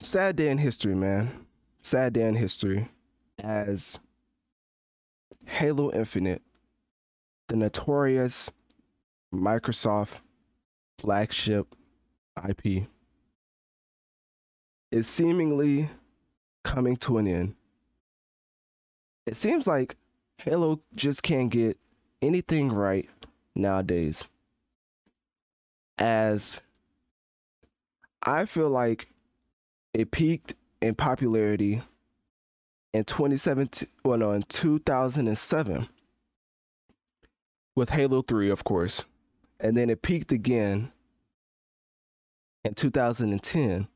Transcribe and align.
Sad 0.00 0.36
day 0.36 0.50
in 0.50 0.58
history, 0.58 0.94
man. 0.94 1.46
Sad 1.80 2.12
day 2.12 2.28
in 2.28 2.34
history 2.34 2.88
as 3.38 3.98
Halo 5.46 5.90
Infinite, 5.90 6.42
the 7.48 7.56
notorious 7.56 8.50
Microsoft 9.34 10.20
flagship 10.98 11.74
IP, 12.46 12.86
is 14.92 15.06
seemingly 15.06 15.88
coming 16.62 16.96
to 16.96 17.16
an 17.18 17.26
end. 17.26 17.54
It 19.26 19.36
seems 19.36 19.66
like 19.66 19.96
Halo 20.38 20.80
just 20.94 21.22
can't 21.22 21.50
get 21.50 21.78
anything 22.20 22.70
right 22.70 23.08
nowadays. 23.54 24.24
As 25.98 26.60
I 28.22 28.44
feel 28.44 28.68
like 28.68 29.08
it 29.96 30.10
peaked 30.10 30.54
in 30.82 30.94
popularity 30.94 31.80
in 32.92 33.04
2017, 33.04 33.88
well, 34.04 34.18
no, 34.18 34.32
in 34.32 34.42
2007 34.42 35.88
with 37.74 37.88
Halo 37.88 38.20
3, 38.20 38.50
of 38.50 38.62
course. 38.62 39.04
And 39.58 39.74
then 39.74 39.88
it 39.88 40.02
peaked 40.02 40.32
again 40.32 40.92
in 42.62 42.74
2010 42.74 43.88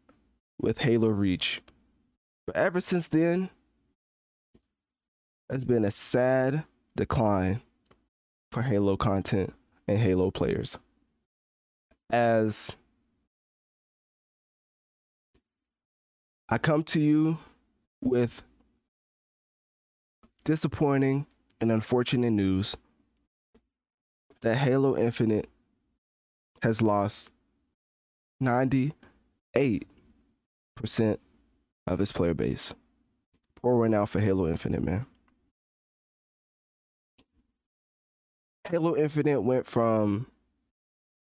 with 0.58 0.78
Halo 0.78 1.10
Reach. 1.10 1.60
But 2.46 2.56
ever 2.56 2.80
since 2.80 3.08
then, 3.08 3.50
there's 5.50 5.64
been 5.64 5.84
a 5.84 5.90
sad 5.90 6.64
decline 6.96 7.60
for 8.52 8.62
Halo 8.62 8.96
content 8.96 9.52
and 9.86 9.98
Halo 9.98 10.30
players. 10.30 10.78
As 12.08 12.74
I 16.52 16.58
come 16.58 16.82
to 16.84 16.98
you 17.00 17.38
with 18.00 18.42
disappointing 20.42 21.26
and 21.60 21.70
unfortunate 21.70 22.32
news 22.32 22.76
that 24.40 24.56
Halo 24.56 24.96
Infinite 24.96 25.48
has 26.60 26.82
lost 26.82 27.30
98% 28.42 29.04
of 31.86 32.00
its 32.00 32.10
player 32.10 32.34
base. 32.34 32.74
Poor 33.62 33.78
one 33.78 33.94
out 33.94 34.08
for 34.08 34.18
Halo 34.18 34.48
Infinite, 34.48 34.82
man. 34.82 35.06
Halo 38.68 38.96
Infinite 38.96 39.42
went 39.42 39.66
from 39.68 40.26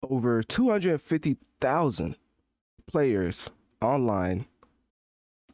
over 0.02 0.42
250,000 0.42 2.16
players 2.88 3.50
online 3.80 4.46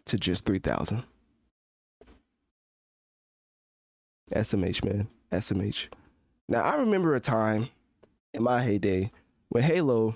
to 0.05 0.17
just 0.17 0.45
3,000. 0.45 1.03
SMH, 4.33 4.83
man. 4.83 5.07
SMH. 5.31 5.87
Now, 6.47 6.61
I 6.61 6.77
remember 6.77 7.15
a 7.15 7.19
time 7.19 7.69
in 8.33 8.43
my 8.43 8.63
heyday 8.63 9.11
when 9.49 9.63
Halo 9.63 10.15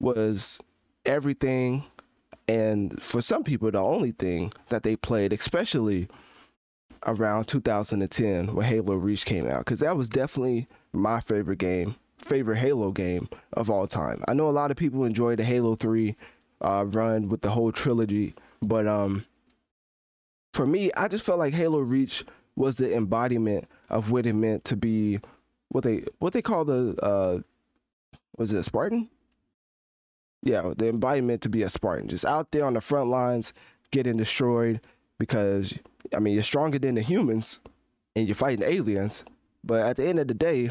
was 0.00 0.60
everything 1.04 1.84
and 2.48 3.02
for 3.02 3.22
some 3.22 3.42
people 3.42 3.70
the 3.70 3.78
only 3.78 4.10
thing 4.10 4.52
that 4.68 4.82
they 4.82 4.96
played 4.96 5.32
especially 5.32 6.08
around 7.06 7.46
2010 7.46 8.54
when 8.54 8.66
Halo 8.66 8.96
Reach 8.96 9.24
came 9.24 9.46
out 9.46 9.64
cuz 9.64 9.80
that 9.80 9.96
was 9.96 10.08
definitely 10.08 10.66
my 10.92 11.20
favorite 11.20 11.58
game 11.58 11.94
favorite 12.18 12.56
Halo 12.58 12.90
game 12.90 13.28
of 13.52 13.68
all 13.68 13.86
time. 13.86 14.22
I 14.26 14.34
know 14.34 14.48
a 14.48 14.50
lot 14.50 14.70
of 14.70 14.76
people 14.76 15.04
enjoyed 15.04 15.38
the 15.38 15.44
Halo 15.44 15.74
3 15.74 16.16
uh, 16.60 16.84
run 16.88 17.28
with 17.28 17.42
the 17.42 17.50
whole 17.50 17.72
trilogy, 17.72 18.34
but 18.64 18.86
um 18.86 19.24
for 20.52 20.66
me, 20.66 20.92
I 20.92 21.08
just 21.08 21.26
felt 21.26 21.40
like 21.40 21.52
Halo 21.52 21.80
Reach 21.80 22.24
was 22.56 22.76
the 22.76 22.94
embodiment 22.94 23.66
of 23.90 24.12
what 24.12 24.24
it 24.26 24.34
meant 24.34 24.64
to 24.66 24.76
be 24.76 25.18
what 25.68 25.84
they 25.84 26.04
what 26.20 26.32
they 26.32 26.42
call 26.42 26.64
the 26.64 26.96
uh 27.02 27.40
was 28.38 28.52
it 28.52 28.58
a 28.58 28.62
Spartan? 28.62 29.10
Yeah, 30.42 30.72
the 30.76 30.88
embodiment 30.88 31.42
to 31.42 31.48
be 31.48 31.62
a 31.62 31.68
Spartan, 31.68 32.08
just 32.08 32.24
out 32.24 32.50
there 32.52 32.64
on 32.64 32.74
the 32.74 32.80
front 32.80 33.08
lines, 33.08 33.52
getting 33.90 34.16
destroyed 34.16 34.80
because 35.18 35.74
I 36.14 36.20
mean 36.20 36.34
you're 36.34 36.42
stronger 36.42 36.78
than 36.78 36.94
the 36.94 37.02
humans 37.02 37.60
and 38.14 38.28
you're 38.28 38.34
fighting 38.34 38.64
aliens, 38.64 39.24
but 39.64 39.84
at 39.84 39.96
the 39.96 40.06
end 40.06 40.20
of 40.20 40.28
the 40.28 40.34
day, 40.34 40.70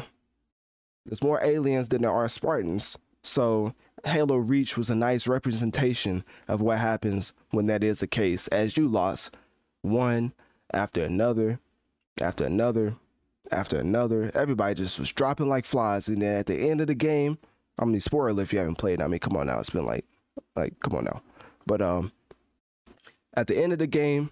there's 1.04 1.22
more 1.22 1.42
aliens 1.44 1.90
than 1.90 2.02
there 2.02 2.10
are 2.10 2.28
Spartans. 2.28 2.96
So 3.24 3.74
Halo 4.04 4.36
Reach 4.36 4.76
was 4.76 4.90
a 4.90 4.94
nice 4.94 5.26
representation 5.26 6.24
of 6.46 6.60
what 6.60 6.78
happens 6.78 7.32
when 7.50 7.66
that 7.66 7.82
is 7.82 7.98
the 7.98 8.06
case, 8.06 8.48
as 8.48 8.76
you 8.76 8.86
lost 8.86 9.34
one 9.82 10.32
after 10.72 11.02
another 11.02 11.58
after 12.20 12.44
another 12.44 12.94
after 13.50 13.78
another. 13.78 14.30
Everybody 14.34 14.74
just 14.74 14.98
was 14.98 15.10
dropping 15.10 15.48
like 15.48 15.64
flies. 15.64 16.08
And 16.08 16.22
then 16.22 16.36
at 16.36 16.46
the 16.46 16.56
end 16.56 16.80
of 16.80 16.86
the 16.86 16.94
game, 16.94 17.38
I 17.78 17.86
mean, 17.86 17.98
spoiler 17.98 18.42
if 18.42 18.52
you 18.52 18.58
haven't 18.58 18.78
played. 18.78 19.00
I 19.00 19.06
mean, 19.06 19.20
come 19.20 19.36
on 19.36 19.46
now. 19.46 19.58
It's 19.58 19.70
been 19.70 19.86
like, 19.86 20.04
like, 20.54 20.78
come 20.80 20.94
on 20.94 21.04
now. 21.04 21.22
But 21.66 21.80
um, 21.80 22.12
at 23.34 23.46
the 23.46 23.56
end 23.56 23.72
of 23.72 23.78
the 23.78 23.86
game, 23.86 24.30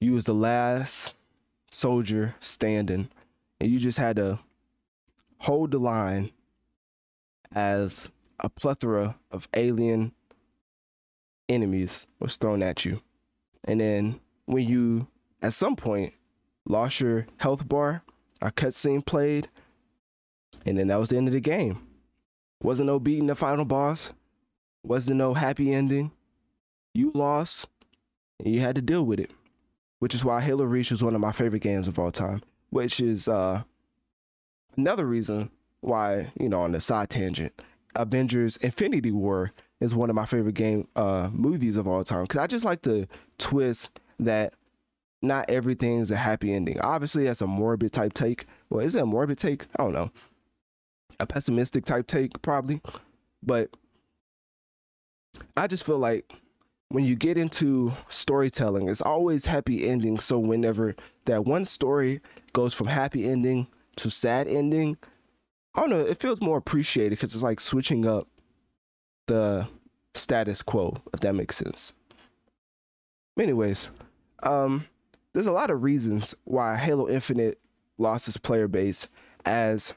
you 0.00 0.12
was 0.12 0.24
the 0.24 0.34
last 0.34 1.14
soldier 1.66 2.34
standing, 2.40 3.08
and 3.60 3.70
you 3.70 3.78
just 3.78 3.98
had 3.98 4.16
to 4.16 4.38
hold 5.38 5.72
the 5.72 5.78
line 5.78 6.30
as 7.54 8.10
a 8.40 8.48
plethora 8.48 9.16
of 9.30 9.48
alien 9.54 10.12
enemies 11.48 12.06
was 12.20 12.36
thrown 12.36 12.62
at 12.62 12.84
you. 12.84 13.00
And 13.64 13.80
then 13.80 14.20
when 14.46 14.68
you 14.68 15.06
at 15.42 15.52
some 15.52 15.76
point 15.76 16.14
lost 16.66 17.00
your 17.00 17.26
health 17.38 17.68
bar, 17.68 18.02
a 18.40 18.50
cutscene 18.52 19.04
played, 19.04 19.48
and 20.66 20.78
then 20.78 20.88
that 20.88 21.00
was 21.00 21.10
the 21.10 21.16
end 21.16 21.28
of 21.28 21.34
the 21.34 21.40
game. 21.40 21.80
Wasn't 22.62 22.86
no 22.86 22.98
beating 22.98 23.26
the 23.26 23.34
final 23.34 23.64
boss, 23.64 24.12
wasn't 24.82 25.18
no 25.18 25.34
happy 25.34 25.72
ending. 25.72 26.12
You 26.94 27.12
lost, 27.14 27.68
and 28.38 28.52
you 28.52 28.60
had 28.60 28.74
to 28.76 28.82
deal 28.82 29.04
with 29.04 29.20
it. 29.20 29.30
Which 30.00 30.14
is 30.14 30.24
why 30.24 30.40
Halo 30.40 30.64
Reach 30.64 30.92
is 30.92 31.02
one 31.02 31.14
of 31.14 31.20
my 31.20 31.32
favorite 31.32 31.62
games 31.62 31.88
of 31.88 31.98
all 31.98 32.12
time. 32.12 32.42
Which 32.70 33.00
is 33.00 33.26
uh, 33.26 33.62
another 34.76 35.06
reason 35.06 35.50
why, 35.80 36.32
you 36.38 36.48
know, 36.48 36.60
on 36.60 36.72
the 36.72 36.80
side 36.80 37.10
tangent, 37.10 37.52
Avengers 37.96 38.56
Infinity 38.58 39.12
War 39.12 39.52
is 39.80 39.94
one 39.94 40.10
of 40.10 40.16
my 40.16 40.24
favorite 40.24 40.54
game 40.54 40.88
uh 40.96 41.30
movies 41.32 41.76
of 41.76 41.86
all 41.86 42.04
time. 42.04 42.26
Cause 42.26 42.40
I 42.40 42.46
just 42.46 42.64
like 42.64 42.82
the 42.82 43.08
twist 43.38 43.90
that 44.18 44.54
not 45.22 45.50
everything's 45.50 46.10
a 46.10 46.16
happy 46.16 46.52
ending. 46.52 46.80
Obviously, 46.80 47.24
that's 47.24 47.40
a 47.40 47.46
morbid 47.46 47.92
type 47.92 48.12
take. 48.12 48.46
Well, 48.70 48.84
is 48.84 48.94
it 48.94 49.02
a 49.02 49.06
morbid 49.06 49.38
take? 49.38 49.66
I 49.76 49.82
don't 49.82 49.92
know. 49.92 50.10
A 51.20 51.26
pessimistic 51.26 51.84
type 51.84 52.06
take, 52.06 52.40
probably. 52.42 52.80
But 53.42 53.70
I 55.56 55.66
just 55.66 55.84
feel 55.84 55.98
like 55.98 56.32
when 56.90 57.04
you 57.04 57.16
get 57.16 57.36
into 57.36 57.92
storytelling, 58.08 58.88
it's 58.88 59.00
always 59.00 59.44
happy 59.44 59.88
ending. 59.88 60.18
So 60.18 60.38
whenever 60.38 60.94
that 61.24 61.44
one 61.44 61.64
story 61.64 62.20
goes 62.52 62.74
from 62.74 62.86
happy 62.86 63.28
ending 63.28 63.66
to 63.96 64.10
sad 64.10 64.48
ending, 64.48 64.96
I 65.78 65.82
don't 65.82 65.90
know, 65.90 66.00
it 66.00 66.18
feels 66.18 66.40
more 66.40 66.58
appreciated 66.58 67.10
because 67.10 67.32
it's 67.32 67.44
like 67.44 67.60
switching 67.60 68.04
up 68.04 68.26
the 69.28 69.68
status 70.12 70.60
quo, 70.60 70.96
if 71.14 71.20
that 71.20 71.36
makes 71.36 71.56
sense. 71.56 71.92
Anyways, 73.38 73.88
um, 74.42 74.88
there's 75.32 75.46
a 75.46 75.52
lot 75.52 75.70
of 75.70 75.84
reasons 75.84 76.34
why 76.42 76.76
Halo 76.76 77.08
Infinite 77.08 77.60
lost 77.96 78.26
its 78.26 78.36
player 78.36 78.66
base 78.66 79.06
as 79.44 79.94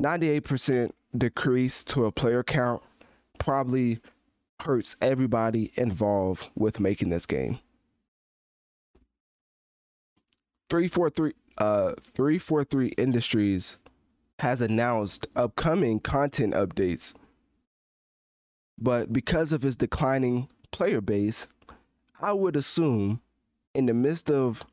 98% 0.00 0.92
decrease 1.18 1.84
to 1.84 2.06
a 2.06 2.12
player 2.12 2.42
count 2.42 2.82
probably 3.36 4.00
hurts 4.60 4.96
everybody 5.02 5.72
involved 5.74 6.48
with 6.54 6.80
making 6.80 7.10
this 7.10 7.26
game. 7.26 7.58
343 10.70 11.34
uh 11.58 11.92
343 12.14 12.88
Industries 12.96 13.76
has 14.40 14.60
announced 14.60 15.26
upcoming 15.36 16.00
content 16.00 16.54
updates 16.54 17.12
But 18.78 19.12
because 19.12 19.52
of 19.52 19.62
his 19.62 19.76
declining 19.76 20.48
player 20.72 21.00
base, 21.00 21.46
I 22.20 22.32
would 22.32 22.56
assume 22.56 23.20
in 23.74 23.86
the 23.86 23.94
midst 23.94 24.30
of 24.30 24.64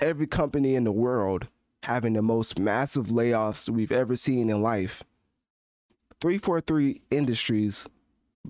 every 0.00 0.26
company 0.26 0.74
in 0.74 0.84
the 0.84 0.92
world 0.92 1.48
having 1.84 2.14
the 2.14 2.22
most 2.22 2.58
massive 2.58 3.08
layoffs 3.08 3.68
we've 3.68 3.92
ever 3.92 4.16
seen 4.16 4.50
in 4.50 4.62
life, 4.62 5.02
343 6.20 7.02
Industries 7.10 7.86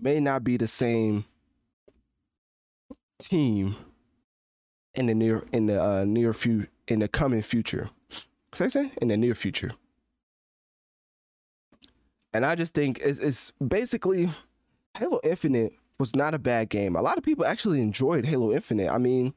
may 0.01 0.21
not 0.21 0.45
be 0.45 0.57
the 0.57 0.67
same 0.69 1.25
team 3.19 3.77
in 4.95 5.07
the 5.07 5.15
near 5.15 5.45
in 5.53 5.67
the 5.67 5.83
uh, 5.83 6.05
near 6.05 6.33
future 6.35 6.69
in 6.89 7.01
the 7.01 7.09
coming 7.09 7.43
future. 7.43 7.91
Say 8.55 8.69
say 8.69 8.93
in 9.03 9.09
the 9.09 9.17
near 9.17 9.35
future. 9.35 9.73
And 12.35 12.47
I 12.47 12.55
just 12.55 12.75
think 12.75 12.99
it's, 13.01 13.19
it's 13.19 13.53
basically 13.67 14.31
Halo 14.97 15.21
Infinite 15.23 15.73
was 15.99 16.17
not 16.17 16.35
a 16.35 16.39
bad 16.39 16.69
game. 16.69 16.97
A 16.97 17.03
lot 17.03 17.19
of 17.19 17.25
people 17.25 17.45
actually 17.45 17.81
enjoyed 17.81 18.25
Halo 18.25 18.53
Infinite. 18.53 18.91
I 18.91 18.99
mean, 18.99 19.35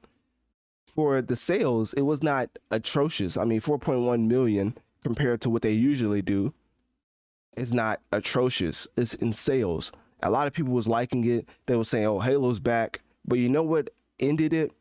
for 0.87 1.21
the 1.21 1.35
sales, 1.35 1.93
it 1.93 2.01
was 2.01 2.23
not 2.23 2.49
atrocious. 2.71 3.37
I 3.37 3.43
mean, 3.43 3.61
4.1 3.61 4.27
million 4.27 4.77
compared 5.03 5.41
to 5.41 5.49
what 5.49 5.61
they 5.61 5.71
usually 5.71 6.21
do 6.21 6.53
is 7.57 7.73
not 7.73 8.01
atrocious. 8.11 8.87
It's 8.97 9.13
in 9.15 9.33
sales. 9.33 9.91
A 10.23 10.29
lot 10.29 10.47
of 10.47 10.53
people 10.53 10.73
was 10.73 10.87
liking 10.87 11.25
it. 11.25 11.47
They 11.65 11.75
were 11.75 11.83
saying, 11.83 12.05
"Oh, 12.05 12.19
Halo's 12.19 12.59
back." 12.59 13.01
But 13.27 13.39
you 13.39 13.49
know 13.49 13.63
what 13.63 13.89
ended 14.19 14.53
it? 14.53 14.71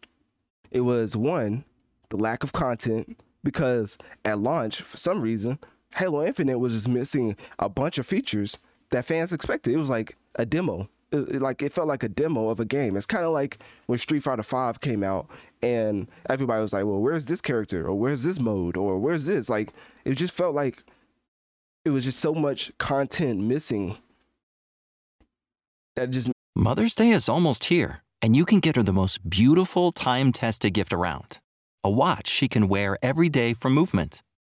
It 0.70 0.80
was 0.80 1.16
one, 1.16 1.64
the 2.10 2.16
lack 2.16 2.42
of 2.42 2.52
content 2.52 3.20
because 3.42 3.98
at 4.24 4.38
launch, 4.38 4.82
for 4.82 4.96
some 4.96 5.20
reason, 5.20 5.58
Halo 5.94 6.24
Infinite 6.24 6.58
was 6.58 6.72
just 6.72 6.88
missing 6.88 7.36
a 7.58 7.68
bunch 7.68 7.98
of 7.98 8.06
features 8.06 8.58
that 8.90 9.04
fans 9.04 9.32
expected. 9.32 9.74
It 9.74 9.78
was 9.78 9.90
like 9.90 10.16
a 10.36 10.44
demo. 10.44 10.88
It, 11.12 11.40
like 11.40 11.62
it 11.62 11.72
felt 11.72 11.86
like 11.86 12.02
a 12.02 12.08
demo 12.08 12.48
of 12.48 12.58
a 12.58 12.64
game. 12.64 12.96
It's 12.96 13.06
kind 13.06 13.24
of 13.24 13.32
like 13.32 13.58
when 13.86 13.98
Street 13.98 14.22
Fighter 14.22 14.42
Five 14.42 14.80
came 14.80 15.04
out, 15.04 15.28
and 15.62 16.08
everybody 16.28 16.60
was 16.60 16.72
like, 16.72 16.84
"Well, 16.84 17.00
where's 17.00 17.26
this 17.26 17.40
character? 17.40 17.86
Or 17.86 17.94
where's 17.94 18.24
this 18.24 18.40
mode? 18.40 18.76
Or 18.76 18.98
where's 18.98 19.26
this?" 19.26 19.48
Like 19.48 19.70
it 20.04 20.14
just 20.14 20.34
felt 20.34 20.54
like 20.54 20.82
it 21.84 21.90
was 21.90 22.04
just 22.04 22.18
so 22.18 22.34
much 22.34 22.76
content 22.78 23.40
missing 23.40 23.96
that 25.94 26.10
just. 26.10 26.30
Mother's 26.56 26.94
Day 26.94 27.10
is 27.10 27.28
almost 27.28 27.64
here, 27.66 28.02
and 28.20 28.34
you 28.34 28.44
can 28.44 28.60
get 28.60 28.76
her 28.76 28.82
the 28.82 28.92
most 28.92 29.28
beautiful 29.28 29.90
time-tested 29.90 30.72
gift 30.72 30.92
around. 30.92 31.38
A 31.82 31.90
watch 31.90 32.28
she 32.28 32.48
can 32.48 32.68
wear 32.68 32.96
every 33.02 33.28
day 33.28 33.54
from 33.54 33.74
Movement. 33.74 34.22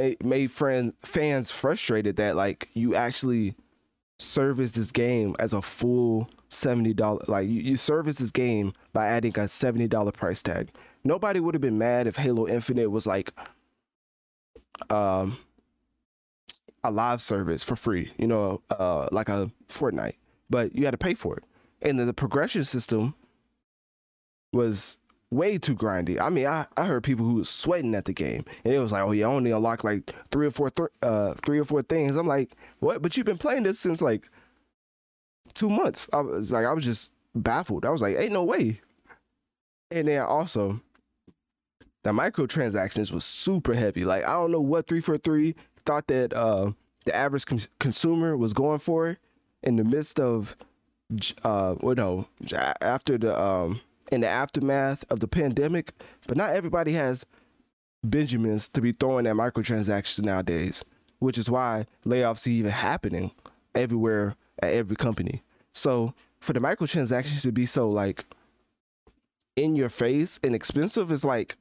It 0.00 0.24
made 0.24 0.50
friend 0.50 0.94
fans 1.00 1.50
frustrated 1.50 2.16
that 2.16 2.34
like 2.34 2.68
you 2.72 2.94
actually 2.94 3.54
service 4.18 4.72
this 4.72 4.90
game 4.90 5.36
as 5.38 5.52
a 5.52 5.62
full 5.62 6.28
seventy 6.48 6.94
dollar 6.94 7.22
like 7.28 7.46
you, 7.46 7.60
you 7.60 7.76
service 7.76 8.18
this 8.18 8.30
game 8.30 8.72
by 8.92 9.06
adding 9.06 9.38
a 9.38 9.46
seventy 9.46 9.86
dollar 9.86 10.10
price 10.10 10.42
tag. 10.42 10.70
Nobody 11.04 11.38
would 11.38 11.54
have 11.54 11.60
been 11.62 11.78
mad 11.78 12.06
if 12.06 12.16
Halo 12.16 12.48
Infinite 12.48 12.90
was 12.90 13.06
like 13.06 13.32
um 14.88 15.38
a 16.82 16.90
live 16.90 17.20
service 17.20 17.62
for 17.62 17.76
free, 17.76 18.10
you 18.18 18.26
know, 18.26 18.62
uh 18.70 19.06
like 19.12 19.28
a 19.28 19.50
Fortnite. 19.68 20.14
But 20.48 20.74
you 20.74 20.86
had 20.86 20.92
to 20.92 20.98
pay 20.98 21.14
for 21.14 21.36
it. 21.36 21.44
And 21.82 21.98
the, 21.98 22.06
the 22.06 22.14
progression 22.14 22.64
system 22.64 23.14
was 24.52 24.98
way 25.30 25.58
too 25.58 25.74
grindy. 25.74 26.20
I 26.20 26.28
mean, 26.28 26.46
I, 26.46 26.66
I 26.76 26.84
heard 26.86 27.04
people 27.04 27.24
who 27.24 27.34
was 27.34 27.48
sweating 27.48 27.94
at 27.94 28.04
the 28.04 28.12
game, 28.12 28.44
and 28.64 28.74
it 28.74 28.78
was 28.78 28.92
like, 28.92 29.02
oh, 29.02 29.12
you 29.12 29.24
only 29.24 29.50
unlock 29.50 29.84
like 29.84 30.12
three 30.30 30.46
or 30.46 30.50
four, 30.50 30.70
th- 30.70 30.88
uh, 31.02 31.34
three 31.44 31.58
or 31.58 31.64
four 31.64 31.82
things. 31.82 32.16
I'm 32.16 32.26
like, 32.26 32.56
what? 32.80 33.02
But 33.02 33.16
you've 33.16 33.26
been 33.26 33.38
playing 33.38 33.62
this 33.62 33.78
since 33.78 34.02
like 34.02 34.28
two 35.54 35.68
months. 35.68 36.08
I 36.12 36.20
was 36.20 36.52
like, 36.52 36.66
I 36.66 36.72
was 36.72 36.84
just 36.84 37.12
baffled. 37.34 37.84
I 37.84 37.90
was 37.90 38.02
like, 38.02 38.16
ain't 38.16 38.32
no 38.32 38.44
way. 38.44 38.80
And 39.90 40.08
then 40.08 40.20
also, 40.20 40.80
the 42.02 42.10
microtransactions 42.10 43.12
was 43.12 43.24
super 43.24 43.74
heavy. 43.74 44.04
Like, 44.04 44.24
I 44.24 44.34
don't 44.34 44.52
know 44.52 44.60
what 44.60 44.86
343 44.86 45.54
thought 45.84 46.06
that 46.08 46.32
uh, 46.32 46.72
the 47.04 47.14
average 47.14 47.46
con- 47.46 47.60
consumer 47.78 48.36
was 48.36 48.52
going 48.52 48.78
for 48.78 49.18
in 49.62 49.76
the 49.76 49.84
midst 49.84 50.20
of, 50.20 50.56
uh, 51.42 51.74
well, 51.80 51.96
no, 51.96 52.26
after 52.80 53.18
the 53.18 53.38
um 53.40 53.80
in 54.10 54.20
the 54.20 54.28
aftermath 54.28 55.04
of 55.10 55.20
the 55.20 55.28
pandemic, 55.28 55.92
but 56.26 56.36
not 56.36 56.54
everybody 56.54 56.92
has 56.92 57.24
Benjamins 58.02 58.68
to 58.68 58.80
be 58.80 58.92
throwing 58.92 59.26
at 59.26 59.36
microtransactions 59.36 60.22
nowadays, 60.22 60.84
which 61.18 61.38
is 61.38 61.50
why 61.50 61.86
layoffs 62.04 62.46
are 62.46 62.50
even 62.50 62.70
happening 62.70 63.30
everywhere 63.74 64.36
at 64.62 64.72
every 64.72 64.96
company. 64.96 65.42
So 65.74 66.14
for 66.40 66.52
the 66.52 66.60
microtransactions 66.60 67.42
to 67.42 67.52
be 67.52 67.66
so 67.66 67.88
like 67.88 68.24
in 69.56 69.76
your 69.76 69.90
face 69.90 70.40
and 70.42 70.54
expensive 70.54 71.12
is 71.12 71.24
like, 71.24 71.56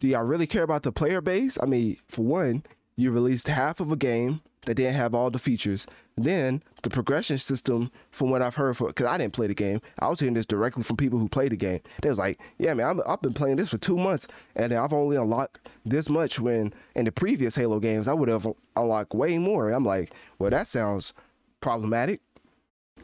do 0.00 0.08
y'all 0.08 0.24
really 0.24 0.46
care 0.46 0.62
about 0.62 0.82
the 0.82 0.92
player 0.92 1.20
base? 1.20 1.58
I 1.60 1.66
mean, 1.66 1.96
for 2.08 2.22
one, 2.22 2.64
you 2.96 3.10
released 3.10 3.48
half 3.48 3.80
of 3.80 3.90
a 3.92 3.96
game 3.96 4.40
that 4.66 4.74
didn't 4.74 4.94
have 4.94 5.14
all 5.14 5.30
the 5.30 5.38
features. 5.38 5.86
Then 6.16 6.62
the 6.82 6.90
progression 6.90 7.38
system, 7.38 7.90
from 8.10 8.30
what 8.30 8.42
I've 8.42 8.54
heard, 8.54 8.76
because 8.78 9.06
I 9.06 9.18
didn't 9.18 9.32
play 9.32 9.46
the 9.46 9.54
game, 9.54 9.80
I 9.98 10.08
was 10.08 10.20
hearing 10.20 10.34
this 10.34 10.46
directly 10.46 10.82
from 10.82 10.96
people 10.96 11.18
who 11.18 11.28
played 11.28 11.52
the 11.52 11.56
game. 11.56 11.80
They 12.02 12.08
was 12.08 12.18
like, 12.18 12.38
"Yeah, 12.58 12.74
man, 12.74 13.00
i 13.06 13.10
have 13.10 13.22
been 13.22 13.32
playing 13.32 13.56
this 13.56 13.70
for 13.70 13.78
two 13.78 13.96
months, 13.96 14.28
and 14.54 14.72
I've 14.72 14.92
only 14.92 15.16
unlocked 15.16 15.68
this 15.84 16.08
much. 16.08 16.38
When 16.38 16.72
in 16.94 17.04
the 17.04 17.12
previous 17.12 17.54
Halo 17.54 17.80
games, 17.80 18.08
I 18.08 18.12
would 18.12 18.28
have 18.28 18.46
unlocked 18.76 19.14
way 19.14 19.38
more." 19.38 19.70
I'm 19.70 19.84
like, 19.84 20.12
"Well, 20.38 20.50
that 20.50 20.66
sounds 20.66 21.12
problematic." 21.60 22.20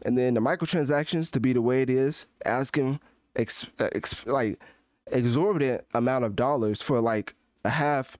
And 0.02 0.16
then 0.16 0.34
the 0.34 0.40
microtransactions 0.40 1.30
to 1.32 1.40
be 1.40 1.52
the 1.52 1.62
way 1.62 1.82
it 1.82 1.90
is, 1.90 2.26
asking 2.44 3.00
ex, 3.34 3.66
ex, 3.80 4.24
like 4.26 4.62
exorbitant 5.10 5.84
amount 5.94 6.24
of 6.24 6.36
dollars 6.36 6.82
for 6.82 7.00
like 7.00 7.34
a 7.64 7.70
half 7.70 8.16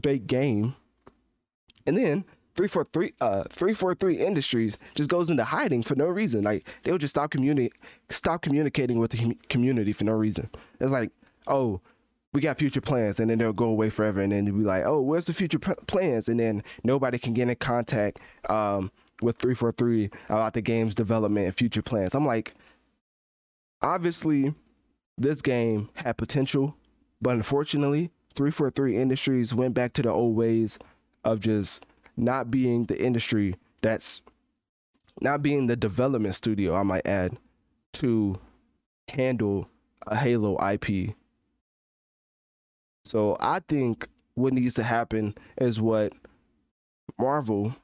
baked 0.00 0.26
game, 0.26 0.74
and 1.86 1.96
then 1.96 2.24
343 2.54 3.14
uh 3.20 3.44
343 3.50 4.18
industries 4.18 4.76
just 4.94 5.08
goes 5.08 5.30
into 5.30 5.44
hiding 5.44 5.82
for 5.82 5.94
no 5.94 6.06
reason. 6.06 6.42
Like 6.42 6.68
they'll 6.82 6.98
just 6.98 7.14
stop 7.14 7.30
communi- 7.30 7.72
stop 8.10 8.42
communicating 8.42 8.98
with 8.98 9.12
the 9.12 9.36
community 9.48 9.92
for 9.92 10.04
no 10.04 10.12
reason. 10.12 10.50
It's 10.80 10.92
like 10.92 11.10
oh 11.46 11.80
we 12.32 12.40
got 12.40 12.58
future 12.58 12.80
plans 12.80 13.20
and 13.20 13.30
then 13.30 13.38
they'll 13.38 13.52
go 13.52 13.66
away 13.66 13.90
forever 13.90 14.20
and 14.20 14.32
then 14.32 14.44
they'll 14.44 14.54
be 14.54 14.64
like 14.64 14.84
oh 14.84 15.00
where's 15.00 15.26
the 15.26 15.32
future 15.32 15.58
p- 15.58 15.72
plans? 15.86 16.28
And 16.28 16.38
then 16.38 16.62
nobody 16.84 17.18
can 17.18 17.32
get 17.32 17.48
in 17.48 17.56
contact 17.56 18.20
um, 18.48 18.90
with 19.22 19.36
343 19.38 20.10
about 20.28 20.54
the 20.54 20.62
game's 20.62 20.94
development 20.94 21.46
and 21.46 21.54
future 21.54 21.82
plans. 21.82 22.14
I'm 22.14 22.26
like 22.26 22.54
obviously 23.80 24.54
this 25.18 25.42
game 25.42 25.88
had 25.94 26.16
potential 26.16 26.74
but 27.20 27.34
unfortunately 27.34 28.10
343 28.34 28.96
industries 28.96 29.54
went 29.54 29.74
back 29.74 29.92
to 29.94 30.02
the 30.02 30.10
old 30.10 30.36
ways 30.36 30.78
of 31.24 31.40
just 31.40 31.84
not 32.16 32.50
being 32.50 32.84
the 32.84 33.00
industry 33.00 33.54
that's 33.80 34.22
not 35.20 35.42
being 35.42 35.66
the 35.66 35.76
development 35.76 36.34
studio, 36.34 36.74
I 36.74 36.82
might 36.82 37.06
add, 37.06 37.36
to 37.94 38.38
handle 39.08 39.68
a 40.06 40.16
Halo 40.16 40.56
IP. 40.70 41.14
So 43.04 43.36
I 43.40 43.60
think 43.60 44.08
what 44.34 44.52
needs 44.54 44.74
to 44.74 44.82
happen 44.82 45.34
is 45.58 45.80
what 45.80 46.12
Marvel 47.18 47.74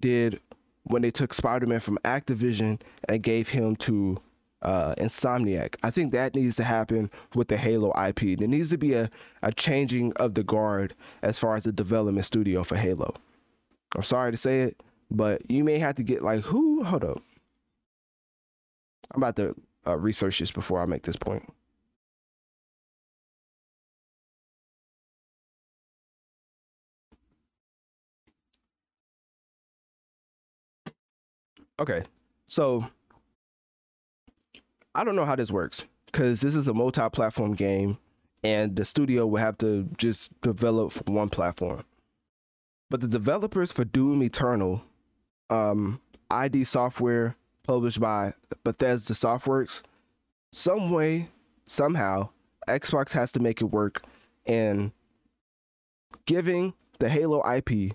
did 0.00 0.40
when 0.84 1.02
they 1.02 1.10
took 1.10 1.32
Spider-Man 1.32 1.80
from 1.80 1.98
Activision 2.04 2.80
and 3.08 3.22
gave 3.22 3.48
him 3.48 3.76
to 3.76 4.18
uh, 4.62 4.94
Insomniac. 4.96 5.76
I 5.82 5.90
think 5.90 6.12
that 6.12 6.34
needs 6.34 6.56
to 6.56 6.64
happen 6.64 7.10
with 7.34 7.48
the 7.48 7.56
Halo 7.56 7.92
IP. 8.06 8.38
There 8.38 8.48
needs 8.48 8.70
to 8.70 8.78
be 8.78 8.94
a, 8.94 9.08
a 9.42 9.52
changing 9.52 10.12
of 10.14 10.34
the 10.34 10.42
guard 10.42 10.94
as 11.22 11.38
far 11.38 11.56
as 11.56 11.64
the 11.64 11.72
development 11.72 12.26
studio 12.26 12.64
for 12.64 12.76
Halo. 12.76 13.14
I'm 13.96 14.02
sorry 14.02 14.32
to 14.32 14.38
say 14.38 14.62
it, 14.62 14.82
but 15.10 15.50
you 15.50 15.64
may 15.64 15.78
have 15.78 15.96
to 15.96 16.02
get 16.02 16.22
like 16.22 16.42
who? 16.42 16.84
Hold 16.84 17.04
up. 17.04 17.18
I'm 19.12 19.22
about 19.22 19.36
to 19.36 19.54
uh, 19.86 19.96
research 19.96 20.38
this 20.38 20.50
before 20.50 20.80
I 20.80 20.86
make 20.86 21.02
this 21.02 21.16
point. 21.16 21.42
Okay, 31.80 32.02
so 32.48 32.84
I 34.94 35.04
don't 35.04 35.14
know 35.14 35.24
how 35.24 35.36
this 35.36 35.50
works 35.52 35.84
because 36.06 36.40
this 36.40 36.56
is 36.56 36.66
a 36.66 36.74
multi-platform 36.74 37.52
game, 37.54 37.98
and 38.42 38.74
the 38.74 38.84
studio 38.84 39.26
will 39.26 39.38
have 39.38 39.56
to 39.58 39.88
just 39.96 40.38
develop 40.40 40.92
for 40.92 41.04
one 41.04 41.28
platform. 41.28 41.84
But 42.90 43.00
the 43.00 43.08
developers 43.08 43.70
for 43.70 43.84
Doom 43.84 44.22
Eternal, 44.22 44.82
um, 45.50 46.00
ID 46.30 46.64
Software, 46.64 47.36
published 47.64 48.00
by 48.00 48.32
Bethesda 48.64 49.12
Softworks, 49.12 49.82
some 50.52 50.90
way, 50.90 51.28
somehow, 51.66 52.30
Xbox 52.66 53.12
has 53.12 53.32
to 53.32 53.40
make 53.40 53.60
it 53.60 53.66
work, 53.66 54.04
and 54.46 54.92
giving 56.26 56.72
the 56.98 57.08
Halo 57.08 57.42
IP 57.50 57.92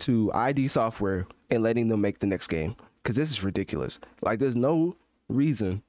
to 0.00 0.30
ID 0.34 0.68
Software 0.68 1.26
and 1.50 1.62
letting 1.62 1.88
them 1.88 2.02
make 2.02 2.18
the 2.18 2.26
next 2.26 2.48
game 2.48 2.76
because 3.02 3.16
this 3.16 3.30
is 3.30 3.42
ridiculous. 3.42 3.98
Like, 4.22 4.38
there's 4.38 4.56
no 4.56 4.96
reason 5.28 5.82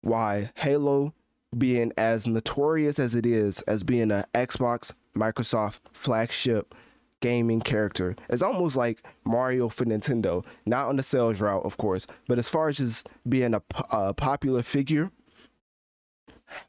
why 0.00 0.50
Halo, 0.56 1.14
being 1.56 1.92
as 1.96 2.26
notorious 2.26 2.98
as 2.98 3.14
it 3.14 3.26
is 3.26 3.60
as 3.62 3.82
being 3.82 4.10
an 4.10 4.24
Xbox, 4.34 4.92
Microsoft 5.14 5.80
flagship 5.92 6.74
gaming 7.20 7.60
character, 7.60 8.16
it's 8.28 8.42
almost 8.42 8.76
like 8.76 9.02
Mario 9.24 9.68
for 9.68 9.84
Nintendo. 9.84 10.44
Not 10.66 10.88
on 10.88 10.96
the 10.96 11.02
sales 11.02 11.40
route, 11.40 11.64
of 11.64 11.76
course, 11.76 12.06
but 12.26 12.38
as 12.38 12.48
far 12.48 12.68
as 12.68 12.78
just 12.78 13.08
being 13.28 13.54
a, 13.54 13.62
a 13.90 14.14
popular 14.14 14.62
figure, 14.62 15.10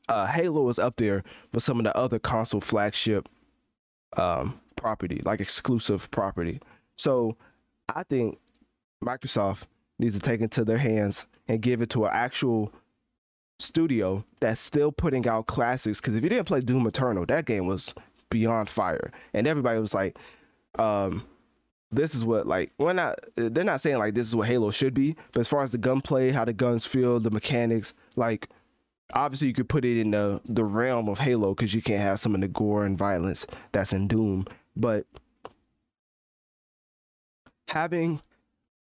uh, 0.09 0.27
Halo 0.27 0.69
is 0.69 0.79
up 0.79 0.95
there 0.97 1.23
with 1.53 1.63
some 1.63 1.79
of 1.79 1.85
the 1.85 1.95
other 1.97 2.19
console 2.19 2.61
flagship 2.61 3.27
um, 4.17 4.59
property, 4.75 5.21
like 5.25 5.39
exclusive 5.39 6.09
property. 6.11 6.59
So 6.97 7.35
I 7.95 8.03
think 8.03 8.37
Microsoft 9.03 9.63
needs 9.99 10.15
to 10.15 10.21
take 10.21 10.41
it 10.41 10.51
to 10.51 10.65
their 10.65 10.77
hands 10.77 11.25
and 11.47 11.61
give 11.61 11.81
it 11.81 11.89
to 11.91 12.05
an 12.05 12.11
actual 12.13 12.71
studio 13.59 14.23
that's 14.39 14.61
still 14.61 14.91
putting 14.91 15.27
out 15.27 15.47
classics. 15.47 15.99
Because 15.99 16.15
if 16.15 16.23
you 16.23 16.29
didn't 16.29 16.45
play 16.45 16.59
Doom 16.59 16.87
Eternal, 16.87 17.25
that 17.27 17.45
game 17.45 17.67
was 17.67 17.93
beyond 18.29 18.69
fire, 18.69 19.11
and 19.33 19.45
everybody 19.45 19.79
was 19.79 19.93
like, 19.93 20.17
um, 20.77 21.25
"This 21.91 22.15
is 22.15 22.23
what 22.25 22.47
like 22.47 22.71
we're 22.77 22.93
not." 22.93 23.19
They're 23.35 23.63
not 23.63 23.81
saying 23.81 23.97
like 23.97 24.15
this 24.15 24.27
is 24.27 24.35
what 24.35 24.47
Halo 24.47 24.71
should 24.71 24.93
be, 24.93 25.15
but 25.33 25.39
as 25.41 25.47
far 25.47 25.63
as 25.63 25.71
the 25.71 25.77
gunplay, 25.77 26.31
how 26.31 26.45
the 26.45 26.53
guns 26.53 26.85
feel, 26.85 27.19
the 27.19 27.31
mechanics, 27.31 27.93
like 28.15 28.49
obviously 29.13 29.47
you 29.47 29.53
could 29.53 29.69
put 29.69 29.85
it 29.85 29.99
in 29.99 30.11
the 30.11 30.41
the 30.45 30.63
realm 30.63 31.09
of 31.09 31.19
Halo 31.19 31.53
because 31.53 31.73
you 31.73 31.81
can't 31.81 32.01
have 32.01 32.19
some 32.19 32.35
of 32.35 32.41
the 32.41 32.47
gore 32.47 32.85
and 32.85 32.97
violence 32.97 33.45
that's 33.71 33.93
in 33.93 34.07
Doom, 34.07 34.45
but 34.75 35.05
having 37.67 38.21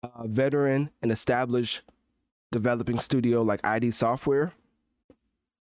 a 0.02 0.26
veteran 0.26 0.90
and 1.02 1.12
established 1.12 1.82
developing 2.50 2.98
studio 2.98 3.42
like 3.42 3.64
ID 3.64 3.90
Software, 3.90 4.52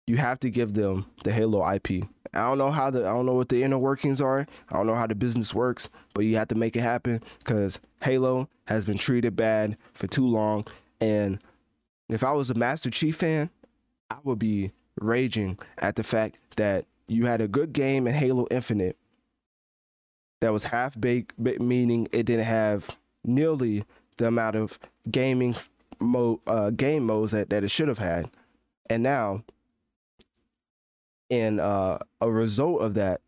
you 0.09 0.17
have 0.17 0.39
to 0.39 0.49
give 0.49 0.73
them 0.73 1.05
the 1.23 1.31
Halo 1.31 1.61
IP. 1.71 2.03
I 2.33 2.47
don't 2.47 2.57
know 2.57 2.71
how 2.71 2.89
the 2.89 3.01
I 3.01 3.11
don't 3.13 3.27
know 3.27 3.35
what 3.35 3.49
the 3.49 3.61
inner 3.61 3.77
workings 3.77 4.19
are. 4.19 4.47
I 4.69 4.75
don't 4.75 4.87
know 4.87 4.95
how 4.95 5.05
the 5.05 5.13
business 5.13 5.53
works, 5.53 5.87
but 6.15 6.21
you 6.25 6.35
have 6.35 6.47
to 6.47 6.55
make 6.55 6.75
it 6.75 6.81
happen 6.81 7.21
because 7.37 7.79
Halo 8.01 8.49
has 8.65 8.85
been 8.85 8.97
treated 8.97 9.35
bad 9.35 9.77
for 9.93 10.07
too 10.07 10.25
long. 10.25 10.65
And 10.99 11.37
if 12.09 12.23
I 12.23 12.31
was 12.31 12.49
a 12.49 12.55
Master 12.55 12.89
Chief 12.89 13.17
fan, 13.17 13.51
I 14.09 14.17
would 14.23 14.39
be 14.39 14.71
raging 14.99 15.59
at 15.77 15.95
the 15.95 16.03
fact 16.03 16.39
that 16.55 16.85
you 17.07 17.27
had 17.27 17.39
a 17.39 17.47
good 17.47 17.71
game 17.71 18.07
in 18.07 18.13
Halo 18.15 18.47
Infinite 18.49 18.97
that 20.41 20.51
was 20.51 20.63
half 20.63 20.99
baked, 20.99 21.37
meaning 21.37 22.07
it 22.11 22.23
didn't 22.23 22.45
have 22.45 22.97
nearly 23.23 23.83
the 24.17 24.27
amount 24.27 24.55
of 24.55 24.79
gaming 25.11 25.53
mode 25.99 26.39
uh, 26.47 26.71
game 26.71 27.05
modes 27.05 27.31
that, 27.31 27.51
that 27.51 27.63
it 27.63 27.69
should 27.69 27.89
have 27.89 27.99
had. 27.99 28.27
And 28.89 29.03
now, 29.03 29.43
in 31.29 31.59
uh, 31.59 31.99
a 32.21 32.29
result 32.29 32.81
of 32.81 32.95
that, 32.95 33.21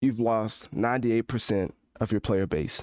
you've 0.00 0.20
lost 0.20 0.74
98% 0.74 1.72
of 2.00 2.12
your 2.12 2.20
player 2.20 2.46
base. 2.46 2.82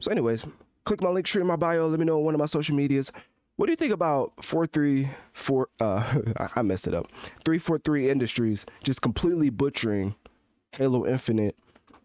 So, 0.00 0.10
anyways, 0.10 0.44
click 0.84 1.02
my 1.02 1.08
Linktree 1.08 1.40
in 1.40 1.46
my 1.46 1.56
bio. 1.56 1.86
Let 1.86 1.98
me 1.98 2.06
know 2.06 2.18
on 2.18 2.24
one 2.24 2.34
of 2.34 2.38
my 2.38 2.46
social 2.46 2.74
medias. 2.74 3.12
What 3.56 3.66
do 3.66 3.72
you 3.72 3.76
think 3.76 3.92
about 3.92 4.32
434? 4.42 5.68
Uh, 5.80 6.20
I 6.56 6.62
messed 6.62 6.86
it 6.86 6.94
up. 6.94 7.06
343 7.44 8.10
Industries 8.10 8.66
just 8.82 9.00
completely 9.00 9.50
butchering 9.50 10.14
Halo 10.72 11.06
Infinite. 11.06 11.56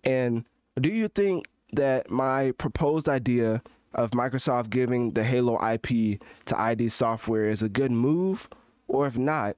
And 0.03 0.45
do 0.79 0.89
you 0.89 1.07
think 1.09 1.47
that 1.73 2.09
my 2.09 2.51
proposed 2.53 3.09
idea 3.09 3.61
of 3.93 4.11
Microsoft 4.11 4.69
giving 4.69 5.11
the 5.11 5.23
Halo 5.23 5.59
IP 5.65 6.21
to 6.45 6.59
ID 6.59 6.87
Software 6.89 7.45
is 7.45 7.61
a 7.61 7.69
good 7.69 7.91
move? 7.91 8.47
Or 8.87 9.05
if 9.07 9.17
not, 9.17 9.57